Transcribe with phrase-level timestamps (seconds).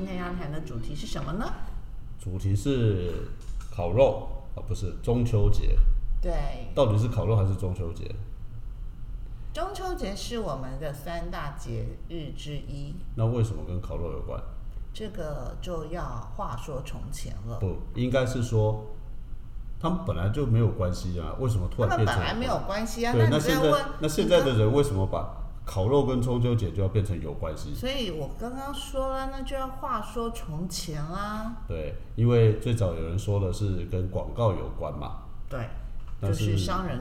[0.00, 1.44] 今天要谈的主题是什么呢？
[2.18, 3.28] 主题是
[3.70, 5.76] 烤肉啊，不是中秋节，
[6.22, 6.32] 对，
[6.74, 8.10] 到底是烤肉还是中秋节？
[9.52, 14.42] 中秋节是我们的三大节日之一，那为什么跟烤肉有关？
[14.94, 16.02] 这个就要
[16.34, 17.58] 话说从前了。
[17.58, 18.86] 不，应该是说
[19.78, 25.39] 他们本来就没有关系啊，为什么突他们然变成本来没有关系啊，对，那现在问，那现在的人为什么把
[25.70, 27.72] 烤肉跟中秋节就要变成有关系？
[27.72, 31.58] 所以我刚刚说了，那就要话说从前啦。
[31.68, 35.60] 对，因为最早有人说的是跟广告有关嘛，对，
[36.20, 36.98] 但就是是商人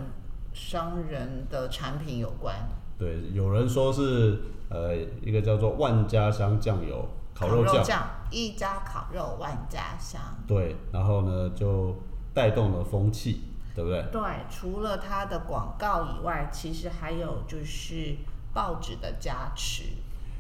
[0.53, 2.55] 商人的产品有关。
[2.95, 4.39] 对，有人说是
[4.69, 10.21] 呃一个叫做万家香酱油烤肉酱，酱，一家烤肉万家香。
[10.45, 11.95] 对，然后呢就
[12.35, 14.05] 带动了风气，对不对？
[14.11, 18.15] 对，除了它的广告以外，其实还有就是
[18.53, 19.83] 报纸的加持。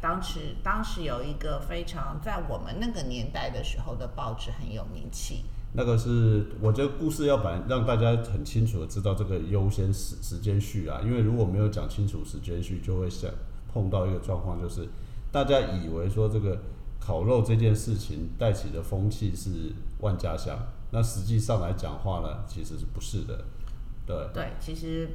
[0.01, 5.43] 当时当时有一个非常在我们那个年代的时候的报纸很有名气。
[5.73, 13.29] 那个是我觉得故事要把让大家很清楚的知道这个优先时时间序啊，因为如果没有讲清楚时间序，就会想
[13.71, 14.87] 碰到一个状况，就是
[15.31, 16.59] 大家以为说这个
[16.99, 20.57] 烤肉这件事情带起的风气是万家香，
[20.91, 23.45] 那实际上来讲话呢，其实是不是的，
[24.07, 24.15] 对。
[24.33, 25.07] 对，其实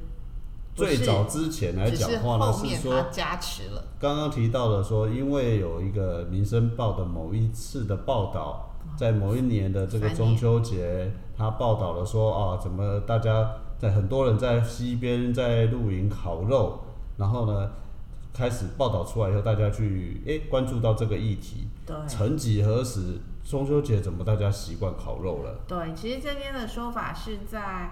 [0.75, 3.84] 最早之前来讲话呢，是说加持了。
[3.98, 16.80] 刚刚提到了说，因为有一个《民生报》的某一次的报道，在某一年的这个中秋节，他报道了说啊，怎么大家在很多人在西边在露营烤肉，
[17.17, 17.70] 然后呢，
[18.33, 21.69] 开始报道出来以后，大家去诶关注到这个议题。
[21.86, 25.55] 对曾几何时，中秋节怎么大家习惯烤肉了？
[25.69, 27.90] 对，其实这边的说法是在，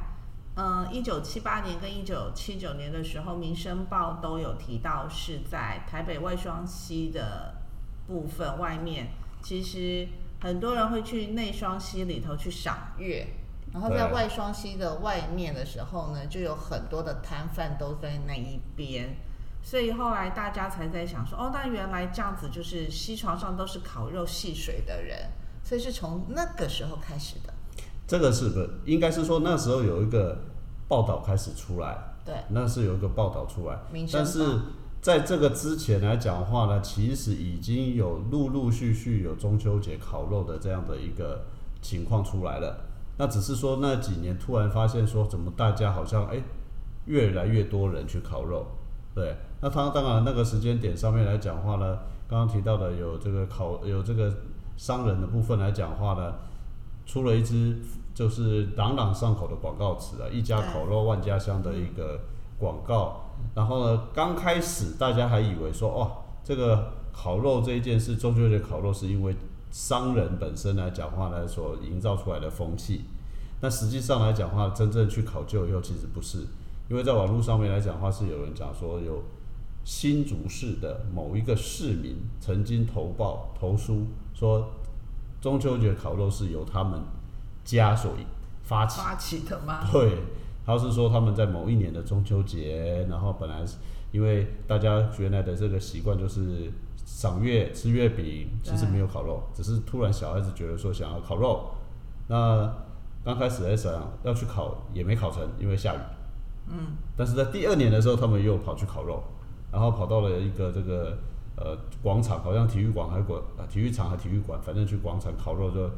[0.55, 7.55] 嗯，一九七八年跟一九七九年的时候，《民生报》都有提到是在台北外双溪的
[8.07, 9.09] 部分外面，
[9.43, 10.07] 其实
[10.43, 13.27] 很多人会去内双溪里头去赏月。
[13.73, 19.17] 然后在外双溪的外面的时候呢，就有很多的摊贩都在那一边，
[19.63, 25.31] 所以后来大家才在想说，哦，那原来这样子就是溪床上都是烤肉戏水的人，
[25.65, 27.55] 所以是从那个时候开始的。
[28.13, 30.37] 这个是不是应该是说那时候有一个
[30.87, 31.97] 报道开始出来？
[32.27, 33.79] 对，那是有一个报道出来
[34.13, 34.45] 但是
[35.01, 41.47] 在这个之前来讲的话呢，其实已经有陆陆续续有中秋节烤肉的这样的一个
[41.81, 42.85] 情况出来了。
[43.17, 46.39] 那只是说那几年突然发现说，怎么大家好像哎
[47.07, 48.67] 越来越多人去烤肉，
[49.15, 49.35] 对。
[49.63, 54.31] 那他当然那个时间点上面来讲话呢，刚刚提到的有这个烤有这个
[54.77, 56.35] 商人的部分来讲话呢，
[57.07, 57.79] 出了一支
[58.15, 62.21] 就是朗朗上口的广告词啊，一家烤肉万家香的一个
[62.59, 63.21] 广告。
[63.55, 66.11] 然后呢，刚开始大家还以为说，哇，
[66.45, 69.35] 这个烤肉这一件事，中秋节烤肉是因为
[69.71, 73.05] 商人本身来讲话呢所营造出来的风气。
[73.61, 76.39] 那实际上来讲话，真正去考究以后，其实不是，
[76.91, 79.23] 因为在网络上面来讲话，是有人讲说有
[79.85, 84.69] 新竹市的某一个市民曾经投报投书说，
[85.41, 87.01] 中秋节烤肉是由他们
[87.65, 88.13] 家所
[88.63, 89.01] 发起。
[89.01, 89.81] 发起的吗？
[89.91, 90.19] 对，
[90.65, 93.77] 他是说他们在某一年的中秋节，然后本来是
[94.11, 96.71] 因为大家原来的这个习惯就是
[97.05, 101.71] 赏月吃月饼，其实没有烤肉，只是突然小孩子觉得说想要烤肉，
[102.29, 102.73] 那
[103.25, 103.93] 刚开始在想
[104.25, 105.99] 要去烤也没烤成，因为下雨。
[106.69, 109.23] 嗯，但是在第二年的时候，他们又跑去烤肉，
[109.73, 111.19] 然后跑到了一个这个
[111.57, 115.91] 呃广场，好像体育馆还馆啊体育场还体育馆，反正去广场烤肉就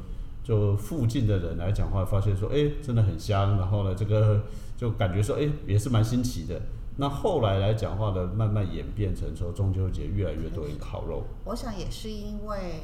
[0.44, 4.42] 就附近的人来讲话，发现说哎真的很香，然后呢这个
[4.76, 6.60] 就感觉说哎也是蛮新奇的。
[6.96, 12.82] 那后来来讲话的，慢慢演变成说中秋节越来越多人烤肉，我想也是因为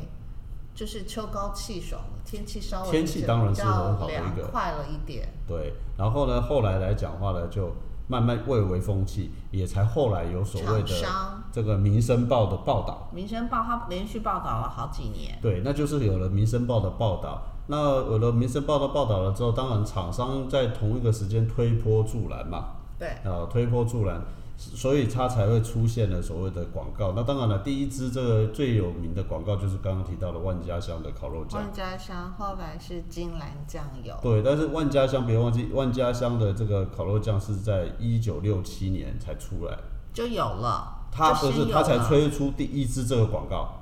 [0.75, 5.29] 就是秋高气爽了，天气稍微天气当然是很好的一个凉快了一点。
[5.47, 7.73] 对，然后呢后来来讲话呢就
[8.09, 13.09] 慢慢蔚为风气，也才后来有所谓的商这个《民生报》的报道。
[13.15, 17.43] 《民生报》它连续报道了好几年，对，那就是有了《民生报》的报道。
[17.67, 24.21] 那有了《民生报》的报道了之后，当然厂商在同一个时间推波助澜嘛，对，啊，推波助澜，
[24.57, 27.13] 所以它才会出现了所谓的广告。
[27.15, 31.61] 那当然了，第一支这个最有名的广告就是刚刚提到的万家香的烤肉酱。
[31.61, 39.79] 万家香后来是金兰酱油，对，但是万家香别忘记，万家香的这个烤肉酱是在一九六七年才出来，
[40.13, 40.97] 就有了。
[41.11, 43.77] 它不是就先有了它才推出第一支这个广告。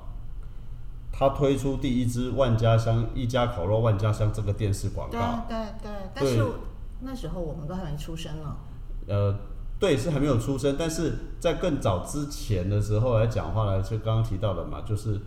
[1.11, 6.41] 他推出第一支万家香一家烤肉万家香这个电视广告，对对，但是
[7.01, 8.55] 那时候我们都还没出生呢。
[9.05, 9.35] 呃，
[9.77, 15.19] 对，是还没有出生，但是在更早之前的时候来讲话呢，就刚刚提到的嘛，就是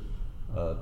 [0.54, 0.74] 呃，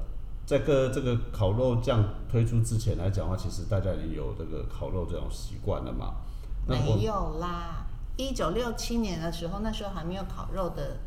[0.46, 6.14] 在个这个烤肉酱推出之前来讲话，其实大家已经有这个烤肉这种习惯了嘛。
[6.68, 7.84] 没有啦，
[8.16, 10.98] 一九六七年的时候，那时候还没有烤肉的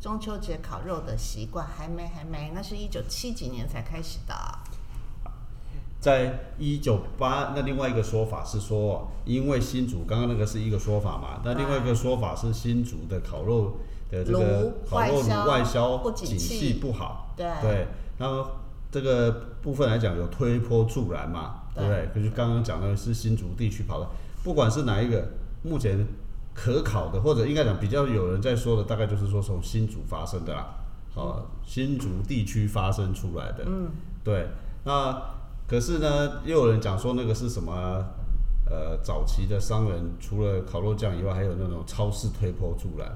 [0.00, 4.34] 中秋节烤肉的习惯，还没还没，那是一九七几年才开始的。
[6.00, 13.78] 在一九八，那另外一个说法是说，因为新竹刚刚那个是一个说法嘛，那另外一个说法是新竹的烤肉
[14.08, 17.86] 的这个烤肉炉外销不景景气气不好，对对，
[18.16, 18.48] 然后
[18.92, 22.08] 这个部分来讲有推波助澜嘛，对不对？
[22.14, 24.08] 可是刚刚讲的是新竹地区跑的，
[24.44, 25.32] 不管是哪一个，
[25.64, 26.06] 目前
[26.60, 30.74] 可考的或者应该讲比较有人在说的，大概就是说从新竹发生的啦，
[31.14, 33.90] 啊，新竹地区发生出来的，嗯，
[34.24, 34.48] 对，
[34.84, 35.22] 那
[35.68, 38.04] 可是呢，又有人讲说那个是什么？
[38.70, 43.10] 呃，早期的商人除了烤肉酱以外，还有那种超市推波助澜。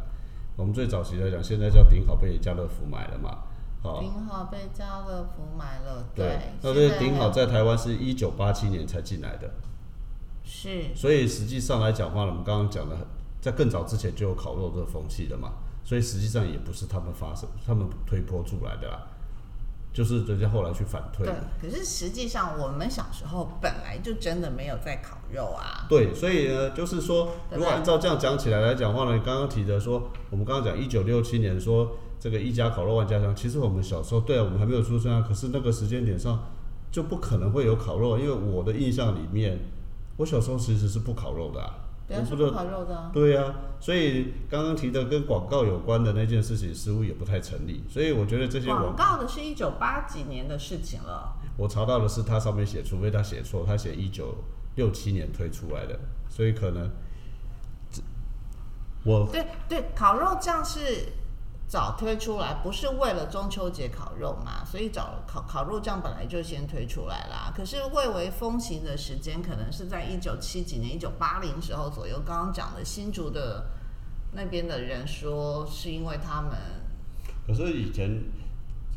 [0.56, 3.37] 我们最早期来讲，现在叫顶好被家乐福买了嘛，
[3.83, 9.50] 哦，顶好被家乐福买了，对，那这个顶好在台湾是一九八七年才进来的，
[10.43, 12.97] 是所以实际上来讲话呢，我们刚刚讲的，
[13.43, 15.50] 在更早之前就有烤肉这个风气了嘛，
[15.83, 19.03] 所以实际上也不是他们发生，他们推波助澜的啦，
[19.93, 21.35] 就是人家后来去反推对。
[21.61, 25.85] 可是实际上我们小时候本来就真的没有在烤肉啊。
[25.89, 36.41] 对，所以呢，就是说，如果按照这样讲起来来讲话呢，你刚刚提的说，我们刚刚讲一九六七年说这个一家烤肉万家香，其实我们小时候，对啊，我们还没有出生啊，可是那个时间点上
[36.93, 39.59] 就不可能会有烤肉，因为我的印象里面，
[40.19, 41.75] 我小时候其实是不烤肉的、啊，
[42.20, 51.37] 我不知道，烤肉的啊，对呀、所以刚刚提的跟广告有关的那件事情，似乎也不太成立，所以我觉得这些广广，告的是一九八几年的事情了。
[51.56, 54.35] 我查到的是它上面写，除非他写错，他写一九
[54.76, 55.99] 六七年推出来的，
[56.29, 56.91] 所以可能
[59.05, 60.81] 我对对，烤肉酱是
[61.72, 67.50] 早推出来，不是为了中秋节烤肉嘛，所以早烤烤肉酱本来就先推出来啦。
[67.56, 72.20] 可是蔚为风行的时间，可能是在一九七几年、一九八零时候左右。
[72.26, 73.64] 刚刚讲的新竹的
[74.32, 76.52] 那边的人说，是因为他们
[77.46, 78.22] 可是以前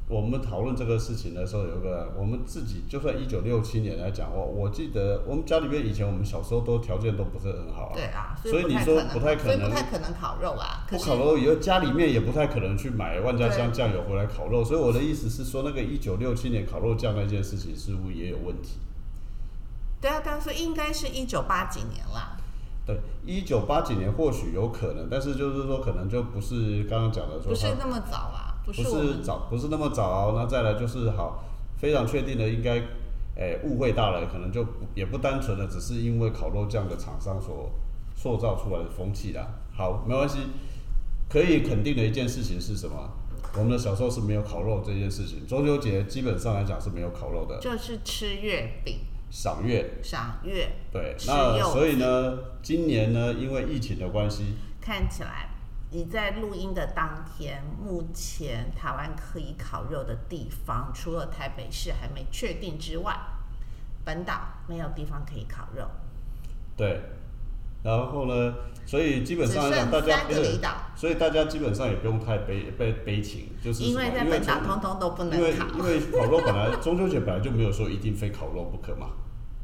[0.07, 10.85] 我们讨论这个事情的时候，有个我们自己就算一九六七年来讲，我我记得我们家里面以前我们小时候都条件都不是很好啊，对啊，所以你说不太可能，不太可能所以不太可能烤肉啊。
[10.87, 18.77] 不烤肉以后家里面也不太可能去买万家香酱油回来烤肉，所以我的意思是说，那个一九六七年烤肉酱那件事情似乎也有问题。
[19.99, 22.37] 对啊，但是应该是一九八几年啦。
[22.85, 30.33] 对，一九八几年或许有可能，但是就是说可能就不是刚刚讲的不是那么早啦，不是早，不是那么早。
[30.35, 31.43] 那再来就是好，
[31.77, 32.81] 非常确定的应该，
[33.35, 37.71] 诶、误会大了，可能就也不单纯的只是因为烤肉酱的厂商所
[38.15, 39.47] 塑造出来的风气啦。
[39.71, 40.39] 好，没关系，
[41.29, 43.09] 可以肯定的一件事情是什么？
[43.57, 49.99] 我们的小时候是没有烤肉这件事情，中秋节基本上来讲是没有烤肉的，就是吃月饼、赏月。
[50.03, 55.49] 赏月，对，那所以呢，今年呢，因为疫情的关系，看起来
[55.95, 63.17] 你在录音的当天，目前台湾可以烤肉的地方，除了台北市还没确定之外，
[64.03, 65.87] 本岛没有地方可以烤肉，
[66.75, 66.99] 对，
[67.81, 70.25] 然后呢，所以基本上大家
[70.97, 75.65] 所以大家基本上也不用太悲悲悲情，就是因为在本岛通通都不能烤。
[75.77, 79.11] 因为烤肉本来中秋节本来就没有说一定非烤肉不可嘛，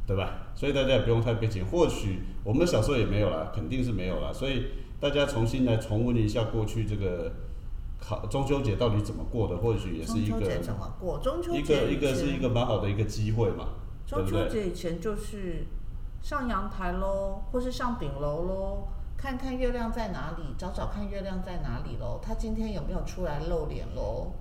[0.08, 0.48] 对吧？
[0.56, 1.66] 所以大家也不用太悲情。
[1.66, 4.32] 或许我们小时候也没有啦，肯定是没有啦。
[4.32, 4.68] 所以
[5.02, 7.32] 大家重新来重温一下过去这个
[8.00, 11.18] 考中秋节到底怎么过的，或许也是一个中秋节怎么过？
[11.18, 13.70] 中秋一个一个是一个蛮好的一个机会嘛，
[14.06, 14.48] 中秋？
[14.48, 15.66] 节以前就是
[16.22, 22.20] 上阳台喽，或是上顶楼喽，看看月亮在哪里，找找看月亮在哪里喽。
[22.22, 24.32] 他今天有没有出来露脸喽？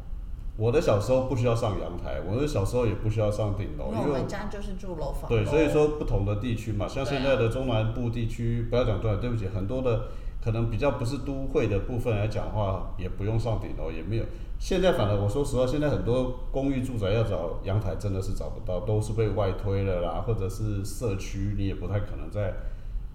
[0.59, 5.27] 我的小时候不需要上阳台，我的小时候也不需要上顶楼，因为我们家就是住楼房。
[5.27, 5.71] 对，所以。
[5.71, 10.09] 说不同的地区嘛，像现在的中南部地区，不要讲对，对不起，很多的
[10.43, 14.25] 可能比较不是都会的部分来讲的话，也不用上顶楼，也没有。
[14.59, 22.53] 现在反而我说实话，现在很多公寓住宅要找阳台真的是找不到，都是被外推了啦，或者是社区你也不太可能在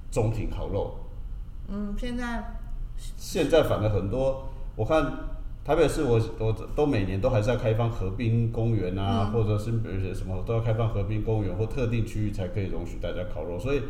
[0.09, 0.97] 中庭烤肉。
[1.67, 2.57] 嗯，现在
[3.17, 5.03] 现在反而很多，我看
[5.63, 13.81] 台北市我我都每年都还是要开放河滨公园啊，嗯或者是比如说什么都要开放河滨公园或特定区域才可以容许大家烤肉，所以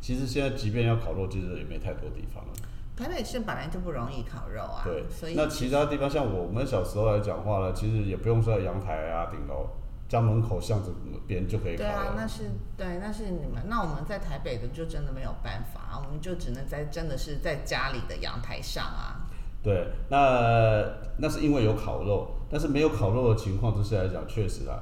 [0.00, 2.52] 其实现在即便要烤肉，其实也没太多地方了。
[2.96, 9.66] 台北市本来就不容易烤肉啊，对所以，那其他地方像我们小时候来讲话呢，其实也不用说阳台啊、顶楼，
[10.08, 10.94] 家门口巷子
[11.26, 13.64] 边就可以烤对啊，那是对，那是你们。
[13.66, 19.26] 那我们在台北的就真的没有办法，我们就只能在真的是在家里的阳台上啊。
[19.60, 20.84] 对，那
[21.18, 24.78] 那是因为有烤肉，但是没有烤肉的情况之下来讲，确实啊，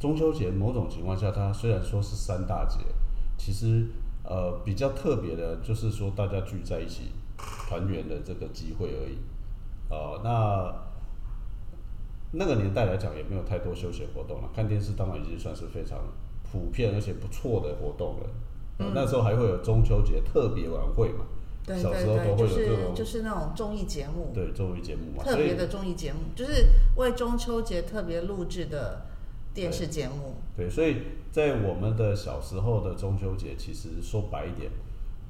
[0.00, 2.78] 中秋节某种情况下，它虽然说是三大节，
[3.36, 3.86] 其实
[4.24, 9.18] 呃比较特别的，就是说大家聚在一起团圆的这个机会而已。
[9.90, 10.74] 呃，那
[12.32, 15.98] 那个年代来讲，也没有太多休闲活动了，看电视当然已经算是非常
[16.50, 18.26] 普遍而且不错的活动了。
[18.78, 21.26] 呃那时候还会有中秋节特别晚会嘛，
[21.64, 29.02] 对小时候就是有这种就是那种综艺节目，对综艺节目嘛，特别的综艺节目，就是为中秋节特别录制的
[29.54, 30.34] 电视节目。
[30.56, 30.96] 对，所以
[31.30, 34.70] 在我们的小时候的中秋节，其实说白一点，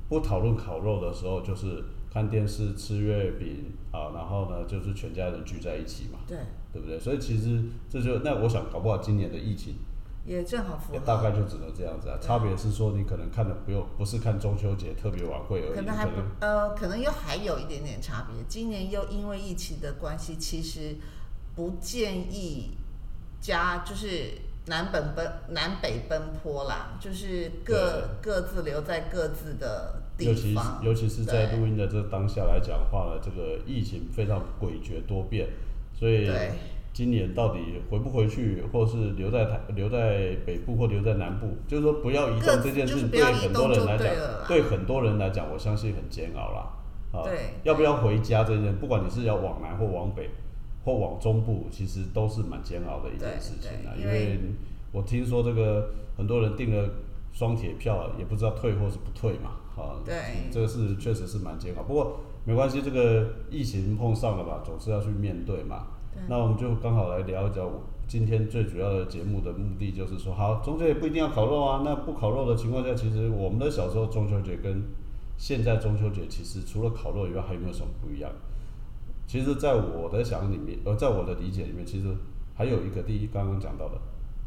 [0.08, 6.38] 不讨论烤肉的时候，就是看电视、吃月饼啊，然后呢，就是全家人聚在一起嘛，对，
[6.72, 6.98] 对不对？
[6.98, 9.76] 所以其实这就那我想，搞不好今年的疫情
[10.24, 10.98] 也正好符合。
[11.00, 12.18] 大概就只能这样子啊。
[12.20, 18.44] 差别是说，你可能看的不用不是看中秋节特别晚会而已，可能还不呃，可能又还有一点点差别。
[18.48, 20.96] 今年又因为疫情的关系，其实
[21.56, 22.76] 不建议
[23.42, 24.06] 加就是
[24.66, 30.80] 南本奔南北奔波啦，就是各各自留在各自的地尤其是方。
[30.82, 35.48] 尤其是在录音的这当下来讲的话呢，这个疫情非常诡谲多变，
[35.92, 36.30] 所以
[36.92, 44.06] 今年到底回不回去，或是留在台留在北部或留在南部，就是说不要移动这件事，对很多人来讲
[44.46, 46.70] 对很多人来讲，我相信很煎熬啦。
[47.12, 50.30] 啊，对要不要回家这件，不管你是要往南或往北
[50.84, 53.94] 或往中部，其实都是蛮煎熬的一件事情啊。
[53.98, 54.38] 因为
[54.92, 56.88] 我听说这个很多人订了
[57.32, 59.58] 双铁票，也不知道退或是不退嘛。
[59.74, 60.14] 啊，对
[60.50, 61.82] 这个是确实是蛮煎熬。
[61.82, 65.86] 不过没关系，这个疫情碰上了吧，总是要去面对嘛。
[66.12, 67.70] 对那我们就刚好来聊一聊
[68.06, 71.80] 今天最主要的节目的目的，就是说，好，中秋节不一定要烤肉啊。
[71.82, 74.82] 那不烤肉的情况下，其实我们的小时候中秋节跟
[75.38, 78.30] 现在中秋节，其实除了烤肉以外，还有没有什么不一样？
[79.26, 82.08] 其实，在我的想里面，呃，在我的理解里面，其实
[82.54, 83.98] 还有一个，第一刚刚讲到的，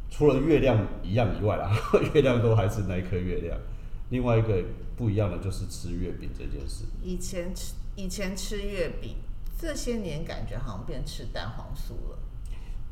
[0.10, 1.72] 除了月亮一样以外啦，
[2.14, 3.58] 月亮都还是那一颗月亮。
[4.10, 4.64] 另外一个
[4.96, 6.86] 不一样的就是吃月饼这件事。
[7.02, 9.16] 以前吃以前吃月饼，
[9.58, 12.20] 这些年感觉好像变吃蛋黄酥了，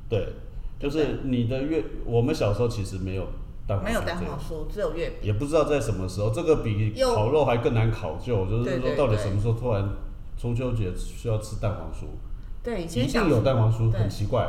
[0.09, 0.33] 对，
[0.79, 3.27] 就是你的月，我们小时候其实没有
[3.67, 5.19] 蛋黄酥没有蛋黄酥，只有月饼。
[5.21, 8.47] 也不知道在什么时候，这个比烤肉还更难考究。
[8.47, 9.87] 就是说，到底什么时候突然
[10.43, 12.03] 中秋节需要吃蛋黄酥？
[12.61, 14.45] 对，以一前一定有蛋黄酥，很奇怪。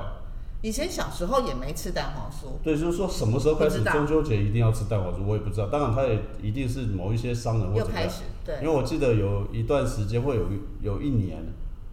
[0.60, 5.68] 以前小时候也没吃蛋黄酥，对，就是说什么时候开始中秋节一定要吃蛋黄酥，我也不知道。
[5.68, 8.02] 当然，它也一定是某一些商人或怎么样。
[8.02, 10.48] 又开始对因为我记得有一段时间会有
[10.80, 11.40] 有一年，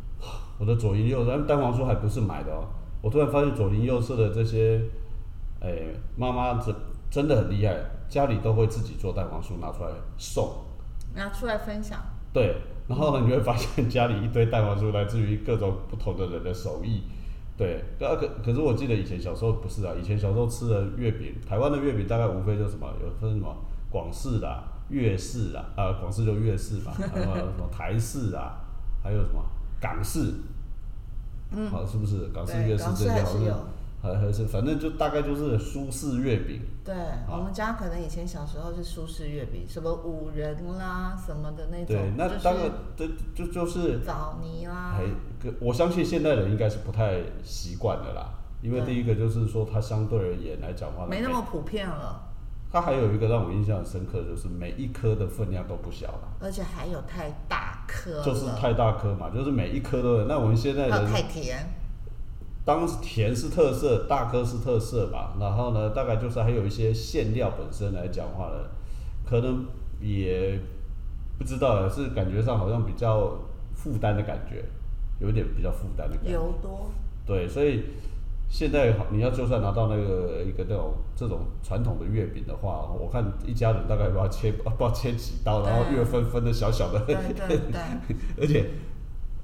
[0.57, 2.65] 我的左邻右舍，蛋黄酥还不是买的哦。
[3.03, 4.81] 我突然发现左邻右舍的这些，
[5.59, 5.77] 哎，
[6.15, 6.73] 妈妈真
[7.11, 7.75] 真的很厉害，
[8.09, 10.49] 家里都会自己做蛋黄酥拿出来送。
[11.13, 11.99] 拿出来分享。
[12.33, 12.55] 对，
[12.91, 17.03] 然后呢，你会发现家里一堆蛋黄酥来自于各种不同的人的手艺。
[17.57, 23.55] 对，啊可可是我记得以前小时候不是啊，以前小时候吃的月饼，台湾的月饼大概无非就是什么，有分什么
[23.89, 28.59] 广式啦、粤式啦，啊，广式就粤式嘛， 还有什么台式啊，
[29.03, 29.45] 还有什么
[29.79, 30.33] 港式，
[31.51, 32.29] 嗯，好，是不是？
[32.33, 33.59] 港式、粤式这些好像
[34.47, 36.95] 反正就大概就是苏式月饼，对，
[37.29, 42.63] 我们家可能以前小时候是苏式月饼，什么五仁啦什么的那种，对，那就是当然
[42.97, 45.03] 这就就是枣泥啦还，
[45.59, 48.31] 我相信现代人应该是不太习惯的啦，
[48.63, 52.23] 因为第一个就是说它相对而言来讲话，没那么普遍了，
[52.71, 60.25] 它还有一个让我印象很深刻，就是每一颗的分量都不小了，而且还有太大颗，就是太大颗嘛，就是每一颗都有。
[60.25, 61.63] 那我们现在人太甜，
[62.63, 68.69] 当甜是特色，大颗是特色吧，然后呢，大概就是还有一些馅料本身来讲话呢，
[69.25, 69.65] 可能
[69.99, 70.59] 也
[71.37, 73.39] 不知道是感觉上好像比较
[73.73, 74.63] 负担的感觉，
[75.19, 76.31] 有点比较负担的感觉。
[76.33, 76.91] 油多，
[77.25, 77.83] 对，所以
[78.47, 87.81] 现在好你要就算拿到那个一个那种这种传统的月饼的话，我看一家人大概都要切不知道切几刀，然后对月分分的小小的，对对对，
[88.39, 88.69] 而且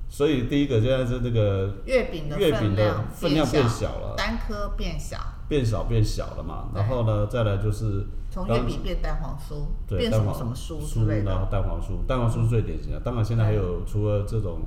[0.09, 4.15] 所以第一个现在是那个月饼的月饼的分量变小小了。
[4.17, 9.65] 单颗变小，变小变小了嘛，然后呢再来就是从月饼变蛋黄酥，
[9.97, 12.99] 变什么对蛋黄什么酥酥之类然后的，蛋黄酥，蛋黄酥是最典型的。
[13.01, 14.61] 当然现在还有除了这种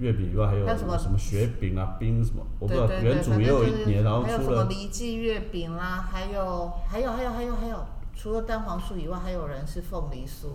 [0.00, 0.98] 月饼以外，还有什么？
[0.98, 10.48] 什么雪饼啊、冰什么，我不知道对对对，原主也有一年，然后还有什么出了梨记月饼啦，还有还有还有还有还有，除了蛋黄酥以外，还有人是凤梨酥，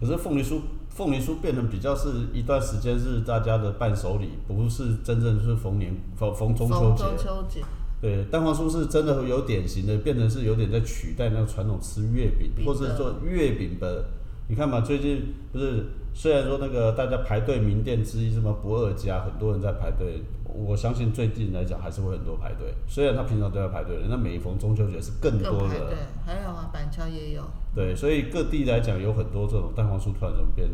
[0.00, 0.60] 可是凤梨酥，
[0.94, 7.04] 凤梨酥变成比较是一段时间是大家的伴手礼，不是真正是逢年逢逢中秋节。
[7.04, 7.60] 中秋节，
[8.00, 14.04] 对，蛋黄酥是真的有典型的，变成是有点在取代那个传统吃月饼，或是做月饼的。
[14.48, 20.22] 你看嘛，最近不是虽然说那个大家排队名店之一什么不二家，很多人在排队。
[20.54, 25.88] 我相信最近来讲还是会很多排队，虽然他平常都在排队，那每逢中秋节是更多的。
[25.88, 27.42] 对，还有啊，板桥也有。
[27.74, 30.68] 对，所以各地来讲有很多这种蛋黄酥突然怎么变，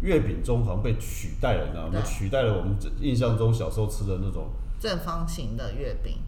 [0.00, 2.02] 月饼中好像被取代了，你知道吗？
[2.02, 4.48] 取代了我们印象中小时候吃的那种
[4.78, 6.18] 正方形的月饼。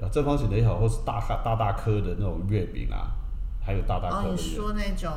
[0.00, 3.12] 啊，正方形的也好，或是大大大颗的那种月饼啊，
[3.64, 4.28] 还有大大颗的。
[4.28, 5.10] 哦，你说那种。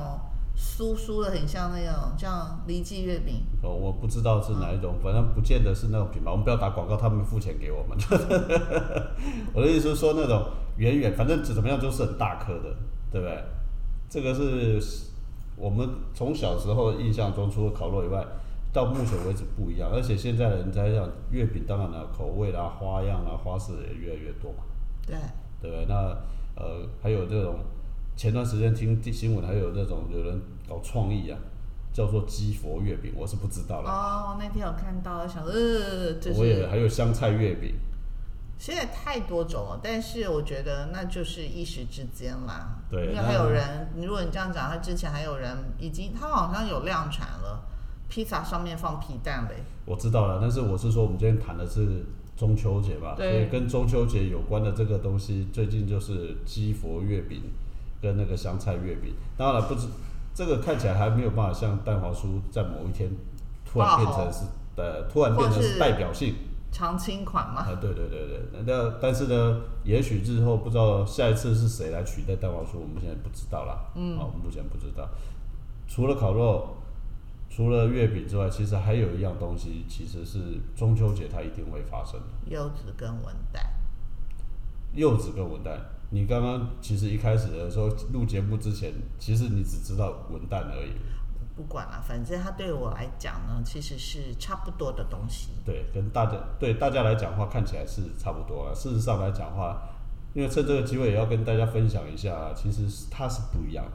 [0.58, 6.30] 酥酥的很像那种叫梨记月饼哦，我不知道是哪一种，反正不见得是那种品牌。
[6.30, 7.98] 我们不要打广告，他们付钱给我们。
[9.54, 10.44] 我的意思是说那种
[10.78, 12.76] 圆圆，反正怎么样都是很大颗的，
[13.12, 13.44] 对不对？
[14.10, 14.80] 这个是
[15.56, 18.26] 我们从小时候印象中，除了烤肉以外，
[18.74, 19.90] 到目前为止不一样。
[19.92, 24.64] 而且现在的人在讲月饼，当然了，口味啦、花样啦、花式也越来越多嘛。
[25.06, 25.16] 对，
[25.62, 25.86] 对不对？
[25.88, 25.96] 那
[26.56, 27.56] 呃，还有这种。
[28.22, 31.40] 前段时间听新闻，还有那种有人搞创意啊，
[31.92, 33.90] 叫做鸡佛月饼，我是不知道了。
[33.90, 37.74] 哦，那天有看到，想呃，我也还有香菜月饼。
[38.60, 42.78] 现在太多种了，但是我觉得那就是一时之间啦。
[42.92, 47.64] 对，因为还有人，如果你这样讲，他之前还有人已经，他好像有量产了，
[48.08, 49.56] 披萨上面放皮蛋嘞。
[49.84, 52.06] 我知道了，但是我是说，我们今天谈的是
[52.38, 57.42] 中秋节吧，所以跟中秋节有关的这个东西，最近就是鸡佛月饼。
[58.02, 59.88] 跟那个香菜月饼，当然不止，
[60.34, 63.12] 这个看起来还没有办法像蛋黄酥在某一天
[63.66, 66.34] 突然变成是呃突然变成是代表性
[66.72, 67.62] 常青款嘛？
[67.62, 73.92] 啊，对对对对，那但是呢，也许日后不知道下一次是谁来取代蛋黄酥，我们现在不知道啦。
[73.94, 75.08] 嗯，好，目前不知道。
[75.88, 76.78] 除了烤肉，
[77.50, 80.40] 除了月饼之外，其实还有一样东西，其实是
[80.74, 82.28] 中秋节它一定会发生的。
[82.46, 83.60] 柚子跟文旦。
[84.94, 85.78] 柚子跟文旦。
[86.14, 90.92] 你刚刚其实一开始的时候录节目之前，其实你只知道文旦而已。
[91.56, 95.52] 不管了，反正它对我来讲呢，其实是差不多的东西。
[95.66, 98.76] 对，跟大家对大家来讲话看起来是差不多了。
[98.76, 99.82] 事实上来讲话，
[100.34, 103.92] 因为趁这个机会也要跟大家分享一下，其实它是不一样的。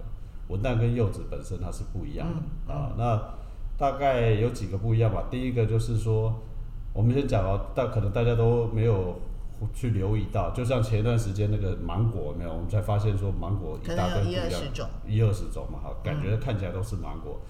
[0.48, 2.26] 文旦跟柚子本身它是不一样
[2.66, 2.94] 的啊。
[2.96, 3.22] 那
[3.76, 5.24] 大概有几个不一样吧？
[5.30, 6.34] 第一个就是说，
[6.94, 9.20] 我们先讲哦，但可能大家都没有。
[9.74, 14.50] 去留意到，就像前一段时间那个芒果没有，我们才发现说芒果一大堆不一样，
[15.06, 17.40] 一二十种嘛，哈，感觉看起来都是芒果。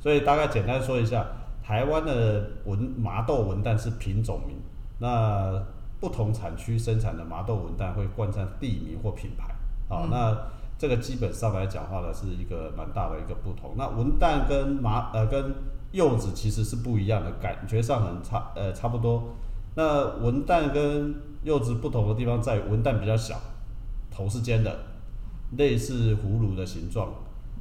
[0.00, 1.24] 所以大概简单说一下，
[1.62, 4.56] 台湾的文麻豆文旦是品种名，
[4.98, 5.62] 那
[6.00, 9.54] 不同产区生产的麻豆文旦会冠上地名或品牌，
[9.88, 10.36] 好，那
[10.76, 13.74] 这个基本上来讲话呢是一个蛮大的一个不同。
[13.76, 15.54] 那文旦跟麻呃跟
[15.92, 19.36] 柚子其实是不一样的，感觉上很差呃差不多。
[19.74, 23.40] 那文旦跟柚子不同的地方在文旦比较小，
[24.10, 24.78] 头是尖的，
[25.56, 27.08] 类似葫芦的形状。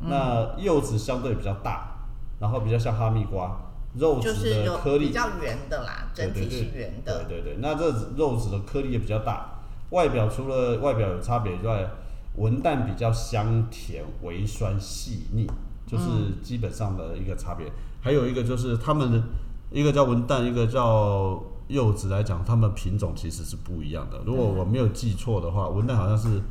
[0.02, 2.08] 那柚子相对比较大，
[2.39, 3.56] 然后比较像哈密瓜，
[3.95, 7.24] 肉质的颗粒比较圆的啦，整体是圆的。
[7.30, 9.62] 对对对，那这肉质的颗粒也比较大。
[9.91, 11.89] 外表除了外表有差别之外，
[12.36, 15.47] 文旦比较香甜、微酸、细腻，
[15.88, 17.71] 就是基本上的一个差别。
[18.02, 19.24] 还有一个就是它们
[19.69, 21.41] 一个叫文旦，一个叫。
[21.72, 24.20] 柚子来讲，它们品种其实是不一样的。
[24.26, 26.42] 如果我没有记错的话，文旦好像是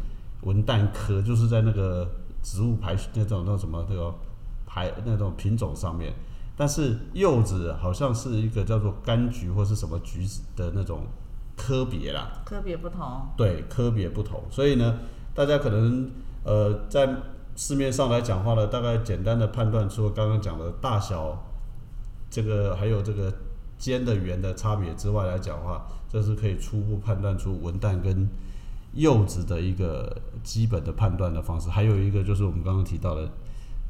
[0.43, 2.11] 文旦科，就是在那个
[2.43, 4.13] 植物排那种那什么那个
[4.67, 6.15] 排那种品种上面。
[6.57, 11.03] 但是柚子好像是一个叫做柑橘或是什么橘子的那种
[11.57, 12.43] 科别啦。
[12.45, 13.01] 科别不同。
[13.37, 14.43] 对，科别不同。
[14.51, 14.99] 所以呢，
[15.35, 16.11] 大家可能
[16.45, 17.09] 呃在
[17.57, 21.47] 市面上来讲话呢，大概简单的判断出刚刚讲的大小，
[22.31, 23.33] 这个还有这个。
[23.81, 28.29] 尖的圆的差别之外来讲的话，这是可以初步判断出文旦跟
[28.93, 31.71] 柚子的一个基本的判断的方式。
[31.71, 33.27] 还有一个就是我们刚刚提到的，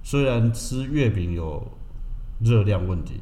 [0.05, 1.67] 虽然吃月饼有
[2.39, 3.21] 热量问题，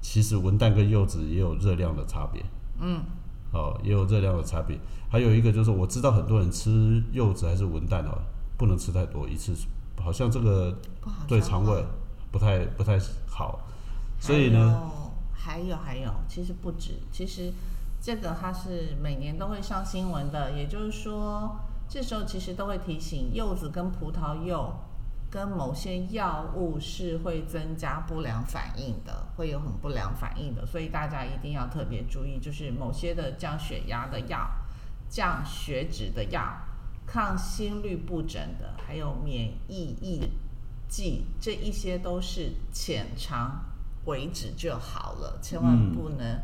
[0.00, 2.42] 其实文旦跟柚子也有热量的差别。
[2.80, 3.02] 嗯，
[3.52, 4.78] 哦，也有热量的差别。
[5.10, 8.18] 还有一个就是我知道很多人吃柚子还是文旦哦，
[8.56, 9.52] 不能吃太多，一次
[10.00, 10.74] 好像这个
[11.26, 11.84] 对肠胃
[12.32, 13.60] 不太不太好，
[14.18, 14.90] 所以呢。
[15.40, 17.52] 还有还有，其实不止，其实
[18.02, 21.56] 这个它是每年都会上新闻的，也就是说，
[21.88, 24.74] 这时候其实都会提醒，柚子跟葡萄柚
[25.30, 34.50] 跟某些药物是会增加不良反应的，会有很不良反应的，所以大家一定要特别注意，就是某些的降血压的药、
[35.08, 36.42] 降血脂的药、
[37.06, 40.28] 抗心律不整的，还有免疫抑制
[40.88, 43.64] 剂，这一些都是浅尝。
[44.08, 46.40] 为止就好了，千万不能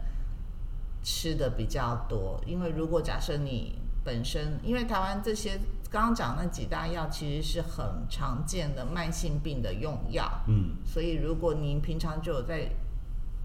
[1.02, 3.74] 吃的比较多，因为如果假设你
[4.04, 5.58] 本身，因为台湾这些
[5.90, 12.68] 刚刚讲那几大药其实是很常见的慢性病的用药，嗯，所以如果您平常就有在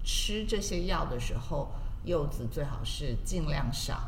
[0.04, 1.72] 吃这些药的时候，
[2.04, 4.00] 柚子最好是尽量少，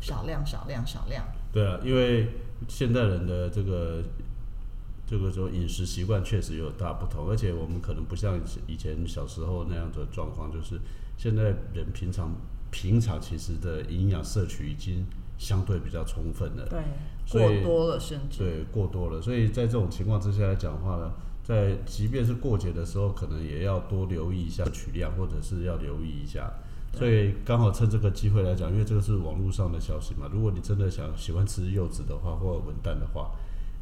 [0.00, 1.24] 少量少量少量。
[1.52, 2.28] 对啊，因为
[2.68, 4.02] 现代人的这个
[5.06, 10.80] 这个时候饮食习惯确实有大不同，而且我们可能不像以前小时候那样的状况，就是
[11.16, 12.34] 现在人平常
[12.70, 15.04] 平常其实的营养摄取已经
[15.36, 16.66] 相对比较充分了。
[16.68, 16.82] 对，
[17.30, 18.38] 过多了甚至。
[18.38, 21.12] 对，过多了，所以在这种情况之下来讲的话呢，
[21.42, 26.50] 在即便是过节的时候，可能也要多留意一下取量，或者是要留意一下。
[26.94, 33.32] 所以刚好趁这个机会来讲，因为这个是网络上的消息嘛，如果你真的想喜欢吃柚子的话，或者文旦的话，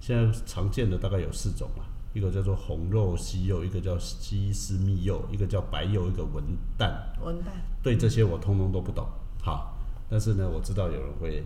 [0.03, 6.43] 现在常见的大概有四种嘛，一个叫做红肉西柚，一个叫西施蜜柚，一个叫白柚，一个文
[6.77, 6.91] 旦。
[7.25, 7.53] 文旦。
[7.85, 9.07] 对这些我通通都不懂，
[9.41, 9.77] 好，
[10.11, 11.45] 但是呢，我知道有人会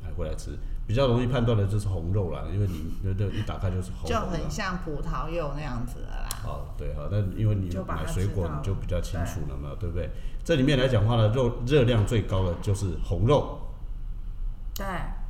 [0.00, 0.52] 买回来吃，
[0.86, 4.48] 比较容易判断的就是红肉啦，因为你那那一打开就是红就很。
[4.48, 6.28] 像葡萄柚那样子的啦。
[6.46, 10.08] 哦，对，好，那因为你买水果你就比较清楚了嘛，对不对？
[10.44, 13.58] 这里面来讲话呢，肉热量最高的就是红肉，
[14.76, 14.86] 对，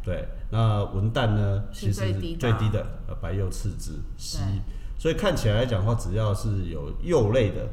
[0.06, 4.38] 对，那文旦呢，是其实最低的最低的，呃，白柚次之，硒，
[4.96, 7.68] 所以看起来来讲的话，只要是有柚类的，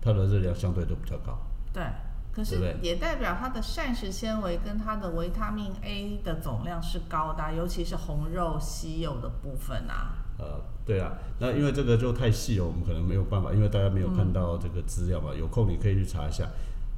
[0.00, 1.38] 它的热量相对都比较高。
[1.74, 1.82] 对。
[2.30, 10.14] 可是也代表它的膳食纤维跟它的维他命 A 的总量是高的啊、尤其是红肉、稀有的部分啊。
[10.38, 15.34] 呃，对啊，那因为这个就太细了，我们可能没有办法，因为大家没有看到这个资料嘛。
[15.34, 16.48] 有空你可以去查一下。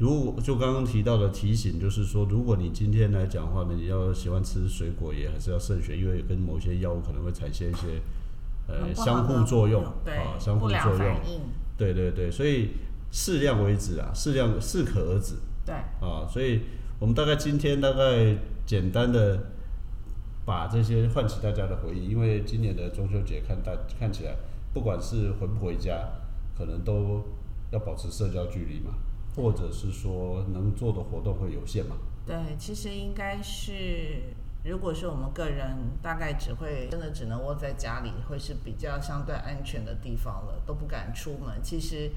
[0.00, 8.00] 如果就刚刚提到的提醒，就是说，如果你今天来讲的话呢，你要喜欢吃水果，也还是要慎选，因为跟某些药物可能会产生一些
[8.66, 11.16] 呃相互作用对啊，相互作用。
[11.76, 12.70] 对对对，所以
[13.10, 15.34] 适量为止啊，适量适可而止
[15.66, 16.26] 对啊。
[16.26, 16.62] 所以
[16.98, 19.38] 我们大概今天大概简单的
[20.46, 24.34] 把这些唤起大家的回忆，因为今年的中秋节看大看起来，
[24.72, 26.08] 不管是回不回家，
[26.56, 27.22] 可能都
[27.70, 28.94] 要保持社交距离嘛，
[29.40, 31.96] 或者是说能做的活动会有限嘛。
[32.26, 41.60] 对，其实应该是，如果是我们个人，大概只会真的只能窝在家里，会是比较相对安全的地方了，都不敢出门。
[41.62, 42.10] 其实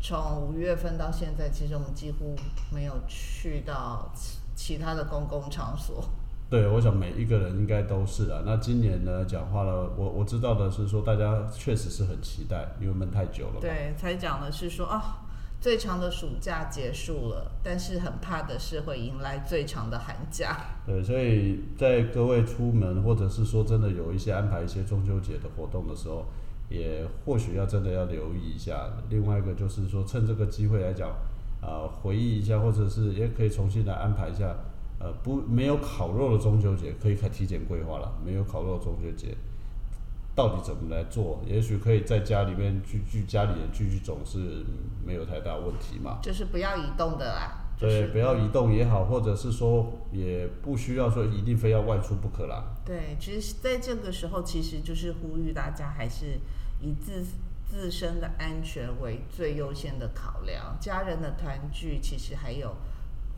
[0.00, 2.36] 从五月份到现在，其实我们几乎
[2.70, 6.04] 没有去到其其他的公共场所。
[6.50, 8.42] 对，我想每一个人应该都是啊。
[8.44, 13.60] 那今年呢，讲话了，我我知道的是说，大家确实是很期待，因为闷太久了。
[13.60, 15.21] 对，才讲的是说啊，
[15.62, 20.56] 最长的暑假结束了，但是很怕的是会迎来最长的寒假。
[20.84, 26.26] 对，所以在各位出门，或者是说真的有一些安排一些中秋节的活动的时候，
[26.68, 28.90] 也或许要真的要留意一下。
[29.08, 31.08] 另外一个就是说，趁这个机会来讲，
[31.60, 34.52] 呃，回忆一下，或者是也可以重新来安排一下。
[34.98, 38.12] 呃，不，没有烤肉的中秋节可以开提前规划了。
[38.24, 39.36] 没有烤肉的中秋节，
[40.34, 41.42] 到底怎么来做？
[41.46, 44.64] 也许可以在家里面聚聚家里人聚聚，总是
[45.04, 46.18] 没有太大问题嘛。
[46.22, 47.58] 就是不要移动的啦。
[47.76, 52.64] 就是对，不要移动也好，或者是说也不需要说一定非要外出不可啦。
[52.84, 56.38] 对，其实在这个时候，其实就是呼吁大家还是
[56.80, 57.24] 以自
[57.68, 60.76] 自身的安全为最优先的考量。
[60.78, 62.76] 家人的团聚，其实还有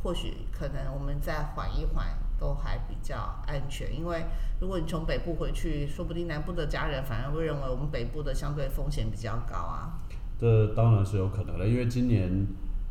[0.02, 2.07] 或许可能我们再缓一缓，
[2.38, 3.16] 都还比较
[3.47, 3.94] 安全。
[3.94, 4.25] 因为
[4.61, 10.01] 如果你从北部回去，说不定南部的家人反而会认为我们北部的相对风险比较高啊。
[10.38, 12.47] 这当然是有可能的，因为今年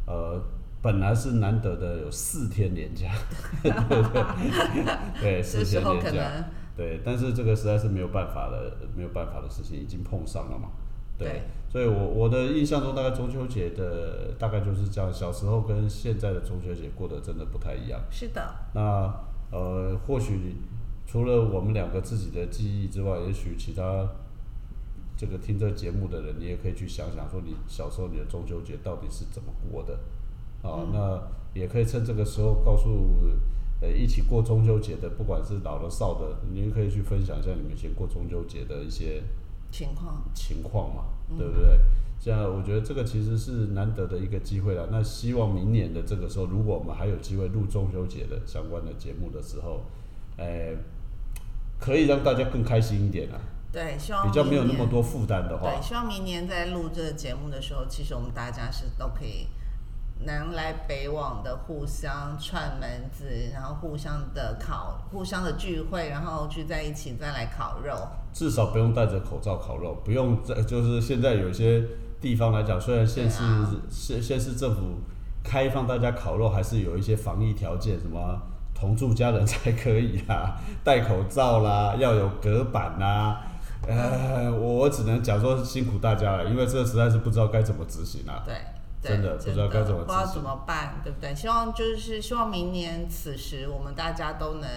[0.07, 0.41] 呃
[0.81, 3.11] 本来是难得的有四天连假，
[3.61, 4.85] 对对
[5.21, 10.69] 对，四这时候天连假，可能对，但是这个实在是没有办法的，没有办法的事情已经碰上了嘛。
[11.17, 17.99] 对，对所以我我的印象中，大概中秋节的大概就是这样，小时候跟现在的中秋节过得真的不太一样。
[18.09, 19.13] 是的，那
[19.53, 20.55] 呃，或许
[21.05, 24.09] 除了我们两个自己的记忆之外，也许其他
[25.15, 29.93] 这个听这节目的人，你也可以去想想，说你小时候你的中秋节到底是怎么过的
[30.67, 30.89] 啊？
[30.91, 31.21] 那
[31.53, 32.89] 也可以趁这个时候告诉
[33.79, 39.21] 呃一起过中秋节的，不管是老的少的，你也可以去分享一下你们以前过中秋节的一些
[39.71, 41.03] 情况情况嘛，
[41.37, 41.79] 对不对？
[42.19, 44.87] 这样我觉得这个其实是难得的一个机会了。
[44.89, 49.83] 那希望明年的这个时候，如果我们还有机会录中秋节的相关的节目的时候，
[50.37, 50.73] 呃，
[51.79, 53.41] 可以让大家更开心一点啊，
[53.73, 59.47] 对，希望比较没有那么多负担的话对，，希望明年在录这个节目的时候，其实我们大家是都可以
[60.19, 67.93] 南来北往的互相串门子，然后互相的烤、互相的聚会，然后聚在一起再来烤肉。
[68.31, 71.83] 至少不用戴着口罩烤肉，不用在就是现在有一些
[72.21, 75.01] 地方来讲，虽然县市对啊县县市政府
[75.43, 78.41] 开放大家烤肉，还是有一些防疫条件，什么
[78.73, 83.41] 同住家人才可以啊，戴口罩啦，要有隔板啦。
[83.85, 88.41] 呃，我我只能讲说辛苦大家了，因为这实在是不知道该怎么执行啊。
[88.45, 88.55] 对
[89.03, 91.35] 真的不知道该怎么不知道怎么办，对不对？
[91.35, 94.69] 希望就是希望明年此时我们大家都能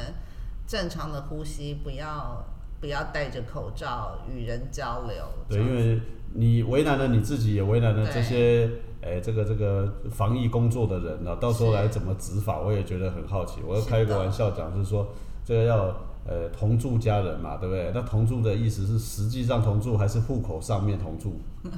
[0.66, 2.44] 正常的呼吸，不要
[2.80, 5.24] 不要戴着口罩与人交流。
[5.48, 6.00] 对，因为
[6.34, 13.60] 你为难了你自己，也为难了这对些，哎，这个这个防疫工作的人呢、到时候来怎么执法，我也觉得很好奇。
[13.64, 15.08] 我要开一个玩笑讲，就是说
[15.46, 17.92] 这个要呃同住家人嘛，对不对？
[17.94, 21.40] 那同住的意思是实际上同住还是户口上面同住？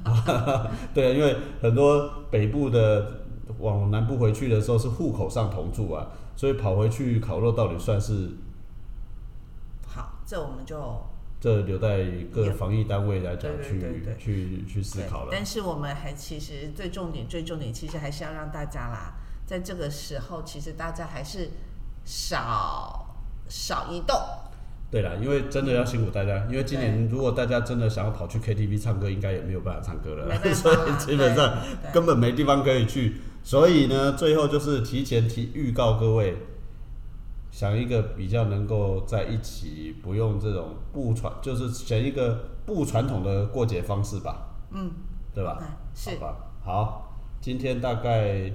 [0.95, 3.25] 对，因为很多北部的
[3.59, 8.31] 往南部回去的时候是户口上同住啊，所以跑回去烤肉到底算是
[9.87, 11.03] 好，这我们就
[11.39, 15.29] 这留待各也防疫单位来讲去去去思考了。
[15.31, 19.13] 但是我们还其实最重点、最重点，其实还是要让大家啦，
[19.47, 21.51] 在这个时候，其实大家还是
[22.05, 23.08] 少
[23.49, 24.17] 少移动。
[24.91, 31.59] 对了，因为真的要辛苦大家，因为今年如果大家真的想要跑去 KTV 唱歌，应该也没有办法唱歌了 所以基本上
[31.93, 33.21] 根本没地方可以去。
[33.43, 36.37] 所以呢，最后就是提前提预告各位，
[37.51, 44.91] 想一个比较能够在一起，不用这种不传，就是选一个不传统的过节方式吧，嗯，
[45.35, 45.59] 对吧？
[45.61, 48.51] 对是好吧，好，今天大概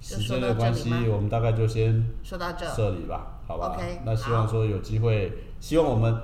[0.00, 6.14] 时间的关系我们大概就先说到这，这里吧，好吧 OK，那希望说有机会，希望我们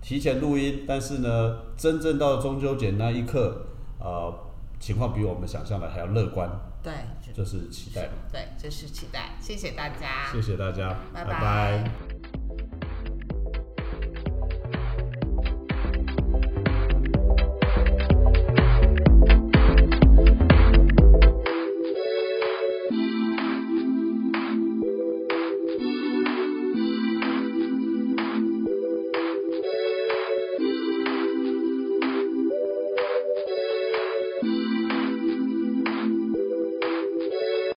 [0.00, 3.66] 提前录音，但是呢，真正到中秋节那一刻，
[4.00, 4.34] 呃，
[4.80, 6.50] 情况比我们想象的还要乐观，
[6.82, 6.92] 对，
[7.32, 8.14] 这是期待嘛。
[8.32, 9.36] 对，这是期待。
[9.40, 12.11] 谢谢大家，谢谢大家，拜拜拜